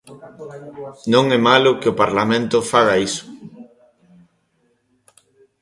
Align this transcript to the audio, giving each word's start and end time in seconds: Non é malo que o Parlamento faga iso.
Non 1.13 1.25
é 1.37 1.39
malo 1.49 1.71
que 1.79 1.89
o 1.93 1.97
Parlamento 2.01 2.67
faga 2.71 2.95
iso. 3.07 3.25